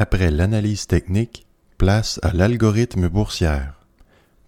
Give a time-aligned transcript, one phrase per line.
[0.00, 1.44] Après l'analyse technique,
[1.76, 3.80] place à l'algorithme boursière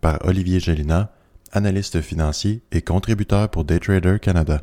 [0.01, 1.13] par Olivier Gélina,
[1.51, 4.63] analyste financier et contributeur pour Daytrader Canada.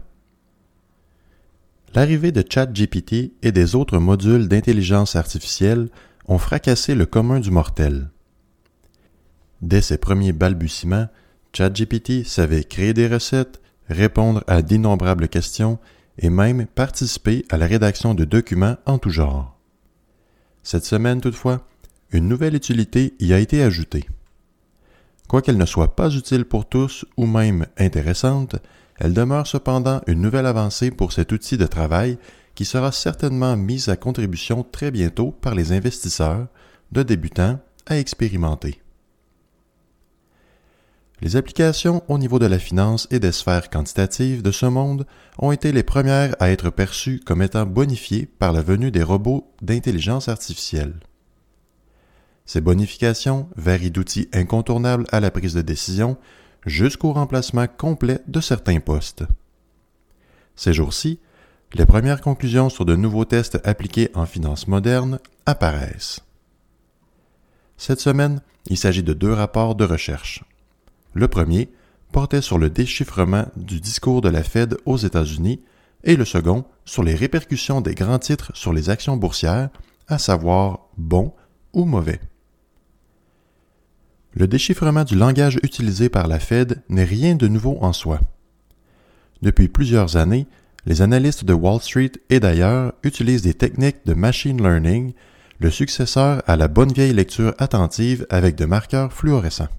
[1.93, 5.89] L'arrivée de ChatGPT et des autres modules d'intelligence artificielle
[6.25, 8.09] ont fracassé le commun du mortel.
[9.61, 11.09] Dès ses premiers balbutiements,
[11.51, 13.59] ChatGPT savait créer des recettes,
[13.89, 15.79] répondre à d'innombrables questions
[16.17, 19.56] et même participer à la rédaction de documents en tout genre.
[20.67, 21.65] Cette semaine, toutefois,
[22.11, 24.05] une nouvelle utilité y a été ajoutée.
[25.29, 28.57] Quoiqu'elle ne soit pas utile pour tous ou même intéressante,
[28.97, 32.17] elle demeure cependant une nouvelle avancée pour cet outil de travail
[32.53, 36.47] qui sera certainement mise à contribution très bientôt par les investisseurs,
[36.91, 38.81] de débutants à expérimenter.
[41.21, 45.07] Les applications au niveau de la finance et des sphères quantitatives de ce monde
[45.39, 49.51] ont été les premières à être perçues comme étant bonifiées par la venue des robots
[49.63, 50.99] d'intelligence artificielle.
[52.45, 56.17] Ces bonifications varient d'outils incontournables à la prise de décision
[56.65, 59.23] jusqu'au remplacement complet de certains postes.
[60.55, 61.19] Ces jours-ci,
[61.73, 66.21] les premières conclusions sur de nouveaux tests appliqués en finance moderne apparaissent.
[67.75, 70.43] Cette semaine, il s'agit de deux rapports de recherche.
[71.17, 71.71] Le premier
[72.11, 75.61] portait sur le déchiffrement du discours de la Fed aux États-Unis
[76.03, 79.69] et le second sur les répercussions des grands titres sur les actions boursières,
[80.07, 81.33] à savoir bon
[81.73, 82.19] ou mauvais.
[84.35, 88.21] Le déchiffrement du langage utilisé par la Fed n'est rien de nouveau en soi.
[89.41, 90.45] Depuis plusieurs années,
[90.85, 95.13] les analystes de Wall Street et d'ailleurs utilisent des techniques de machine learning,
[95.57, 99.69] le successeur à la bonne vieille lecture attentive avec de marqueurs fluorescents.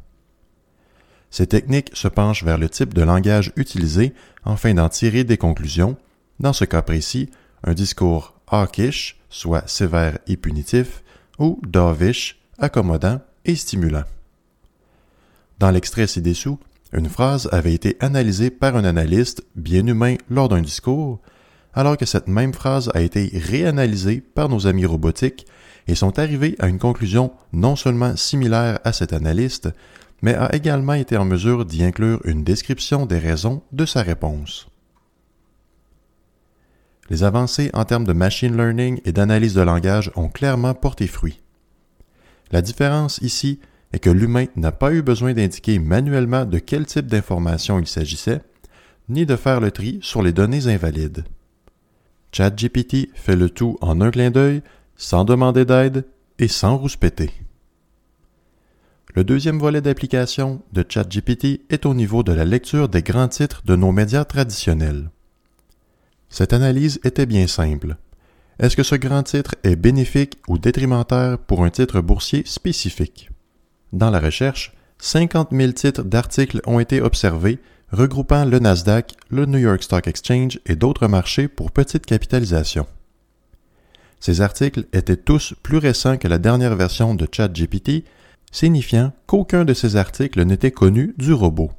[1.31, 5.97] Ces techniques se penchent vers le type de langage utilisé afin d'en tirer des conclusions,
[6.41, 7.31] dans ce cas précis,
[7.65, 11.03] un discours hawkish, soit sévère et punitif,
[11.39, 14.05] ou dovish, accommodant et stimulant.
[15.59, 16.59] Dans l'extrait ci-dessous,
[16.93, 21.21] une phrase avait été analysée par un analyste bien humain lors d'un discours,
[21.75, 25.47] alors que cette même phrase a été réanalysée par nos amis robotiques
[25.87, 29.69] et sont arrivés à une conclusion non seulement similaire à cet analyste,
[30.23, 34.69] mais a également été en mesure d'y inclure une description des raisons de sa réponse.
[37.11, 41.41] Les avancées en termes de machine learning et d'analyse de langage ont clairement porté fruit.
[42.51, 43.61] La différence ici
[43.93, 48.43] est que l'humain n'a pas eu besoin d'indiquer manuellement de quel type d'information il s'agissait,
[49.09, 51.25] ni de faire le tri sur les données invalides.
[52.33, 54.63] ChatGPT fait le tout en un clin d'œil,
[54.97, 56.05] sans demander d'aide
[56.39, 57.31] et sans rouspéter.
[59.19, 63.63] Le deuxième volet d'application de ChatGPT est au niveau de la lecture des grands titres
[63.65, 65.11] de nos médias traditionnels.
[66.29, 67.97] Cette analyse était bien simple.
[68.61, 73.29] Est-ce que ce grand titre est bénéfique ou détrimentaire pour un titre boursier spécifique?
[73.93, 77.59] Dans la recherche, 50 000 titres d'articles ont été observés
[77.91, 82.87] regroupant le Nasdaq, le New York Stock Exchange et d'autres marchés pour petite capitalisation.
[84.21, 88.05] Ces articles étaient tous plus récents que la dernière version de ChatGPT,
[88.51, 91.71] signifiant qu'aucun de ces articles n'était connu du robot.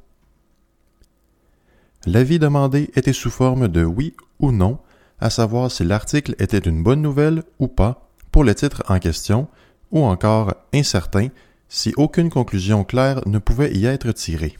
[2.06, 4.78] L'avis demandé était sous forme de oui ou non,
[5.18, 9.48] à savoir si l'article était une bonne nouvelle ou pas pour le titre en question,
[9.90, 11.28] ou encore incertain
[11.68, 14.56] si aucune conclusion claire ne pouvait y être tirée.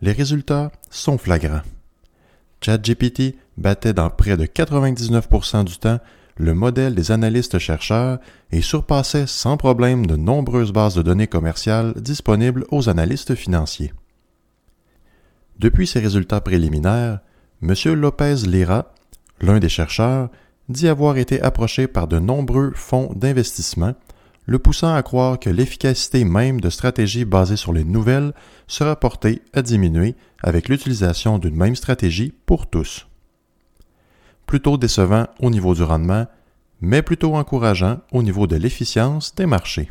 [0.00, 1.62] Les résultats sont flagrants.
[2.60, 5.98] ChatGPT battait dans près de 99% du temps
[6.38, 8.18] le modèle des analystes-chercheurs
[8.52, 13.92] et surpassait sans problème de nombreuses bases de données commerciales disponibles aux analystes financiers.
[15.58, 17.18] Depuis ces résultats préliminaires,
[17.62, 17.74] M.
[17.94, 18.94] Lopez Lira,
[19.40, 20.30] l'un des chercheurs,
[20.68, 23.94] dit avoir été approché par de nombreux fonds d'investissement
[24.46, 28.32] le poussant à croire que l'efficacité même de stratégies basées sur les nouvelles
[28.66, 33.07] sera portée à diminuer avec l'utilisation d'une même stratégie pour tous.
[34.48, 36.26] Plutôt décevant au niveau du rendement,
[36.80, 39.90] mais plutôt encourageant au niveau de l'efficience des marchés.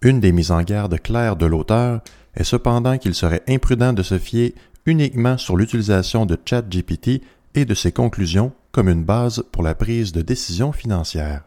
[0.00, 2.00] Une des mises en garde claires de l'auteur
[2.34, 4.54] est cependant qu'il serait imprudent de se fier
[4.86, 7.20] uniquement sur l'utilisation de ChatGPT
[7.54, 11.42] et de ses conclusions comme une base pour la prise de décision financière.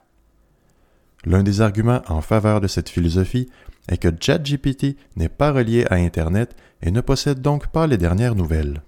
[1.25, 3.49] L'un des arguments en faveur de cette philosophie
[3.89, 8.35] est que ChatGPT n'est pas relié à Internet et ne possède donc pas les dernières
[8.35, 8.83] nouvelles.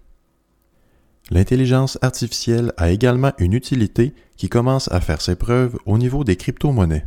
[1.31, 6.35] L'intelligence artificielle a également une utilité qui commence à faire ses preuves au niveau des
[6.35, 7.05] crypto-monnaies.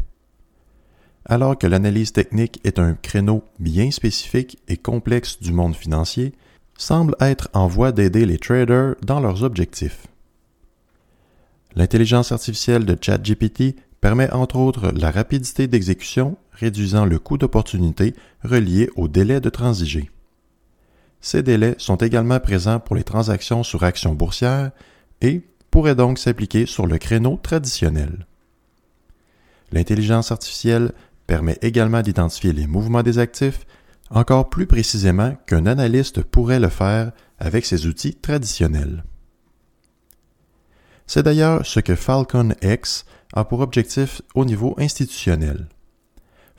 [1.24, 6.34] Alors que l'analyse technique est un créneau bien spécifique et complexe du monde financier,
[6.76, 10.06] semble être en voie d'aider les traders dans leurs objectifs.
[11.74, 18.90] L'intelligence artificielle de ChatGPT permet entre autres la rapidité d'exécution, réduisant le coût d'opportunité relié
[18.96, 20.10] au délai de transiger.
[21.22, 24.72] Ces délais sont également présents pour les transactions sur actions boursières
[25.20, 28.26] et pourraient donc s'appliquer sur le créneau traditionnel.
[29.70, 30.92] L'intelligence artificielle
[31.28, 33.64] permet également d'identifier les mouvements des actifs
[34.10, 39.04] encore plus précisément qu'un analyste pourrait le faire avec ses outils traditionnels.
[41.06, 45.68] C'est d'ailleurs ce que Falcon X a pour objectif au niveau institutionnel.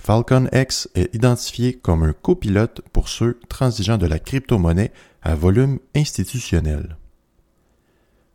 [0.06, 4.92] Falcon X est identifié comme un copilote pour ceux transigeant de la crypto-monnaie
[5.22, 6.98] à volume institutionnel.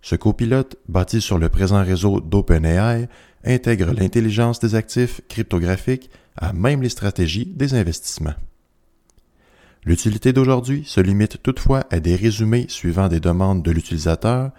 [0.00, 3.06] Ce copilote, bâti sur le présent réseau d'OpenAI,
[3.44, 8.36] intègre l'intelligence des actifs cryptographiques à même les stratégies des investissements.
[9.84, 14.52] L'utilité d'aujourd'hui se limite toutefois à des résumés suivant des demandes de l'utilisateur,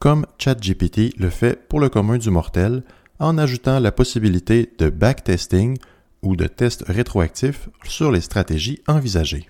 [0.00, 2.82] comme ChatGPT le fait pour le commun du mortel,
[3.20, 5.78] en ajoutant la possibilité de backtesting
[6.26, 9.48] ou de tests rétroactifs sur les stratégies envisagées.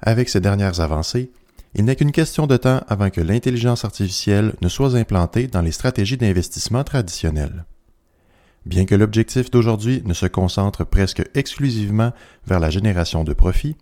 [0.00, 1.30] Avec ces dernières avancées,
[1.74, 5.70] il n'est qu'une question de temps avant que l'intelligence artificielle ne soit implantée dans les
[5.70, 7.64] stratégies d'investissement traditionnelles.
[8.66, 12.12] Bien que l'objectif d'aujourd'hui ne se concentre presque exclusivement
[12.46, 13.76] vers la génération de profits,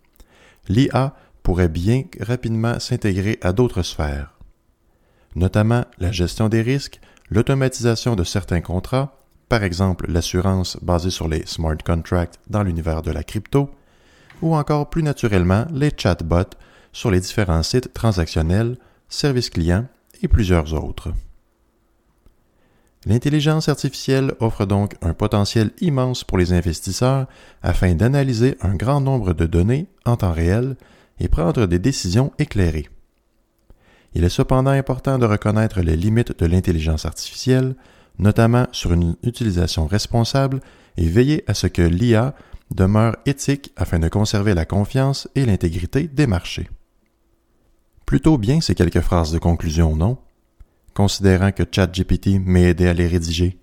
[0.69, 4.35] l'IA pourrait bien rapidement s'intégrer à d'autres sphères,
[5.35, 7.01] notamment la gestion des risques,
[7.31, 9.19] l'automatisation de certains contrats,
[9.49, 13.71] par exemple l'assurance basée sur les smart contracts dans l'univers de la crypto,
[14.43, 16.57] ou encore plus naturellement les chatbots
[16.93, 18.77] sur les différents sites transactionnels,
[19.09, 19.87] services clients
[20.23, 21.13] et plusieurs autres.
[23.07, 27.27] L'intelligence artificielle offre donc un potentiel immense pour les investisseurs
[27.63, 30.77] afin d'analyser un grand nombre de données en temps réel
[31.21, 32.89] et prendre des décisions éclairées.
[34.15, 37.77] Il est cependant important de reconnaître les limites de l'intelligence artificielle,
[38.19, 40.61] notamment sur une utilisation responsable
[40.97, 42.35] et veiller à ce que l'IA
[42.75, 46.69] demeure éthique afin de conserver la confiance et l'intégrité des marchés.
[48.05, 50.19] Plutôt bien ces quelques phrases de conclusion, non?
[50.95, 53.59] Considérant que ChatGPT m'ait aidé à les rédiger.